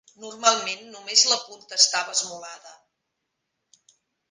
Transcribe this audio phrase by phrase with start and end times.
[0.21, 2.75] Normalment només la punta estava esmolada.